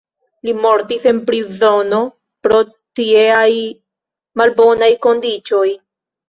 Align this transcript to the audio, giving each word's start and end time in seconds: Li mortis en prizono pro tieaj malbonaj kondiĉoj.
Li 0.47 0.53
mortis 0.59 1.03
en 1.09 1.19
prizono 1.27 1.99
pro 2.47 2.61
tieaj 3.01 3.51
malbonaj 4.43 4.91
kondiĉoj. 5.07 5.63